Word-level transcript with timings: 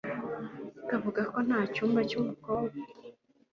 bakavuga 0.77 1.21
ko 1.31 1.37
nta 1.47 1.59
cyumba 1.73 1.99
cy 2.09 2.17
umukobwa 2.19 2.77